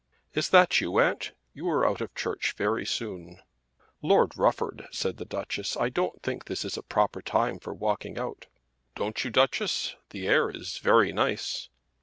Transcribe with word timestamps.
"Is 0.33 0.49
that 0.49 0.81
you, 0.81 0.99
aunt? 0.99 1.33
you 1.53 1.69
are 1.69 1.87
out 1.87 2.01
of 2.01 2.15
church 2.15 2.53
very 2.57 2.87
soon." 2.87 3.39
"Lord 4.01 4.35
Rufford," 4.35 4.87
said 4.89 5.17
the 5.17 5.25
Duchess, 5.25 5.77
"I 5.77 5.89
don't 5.89 6.23
think 6.23 6.45
this 6.45 6.65
is 6.65 6.75
a 6.75 6.81
proper 6.81 7.21
time 7.21 7.59
for 7.59 7.71
walking 7.71 8.17
out." 8.17 8.47
"Don't 8.95 9.23
you, 9.23 9.29
Duchess? 9.29 9.95
The 10.09 10.25
air 10.27 10.49
is 10.49 10.79
very 10.79 11.13
nice." 11.13 11.69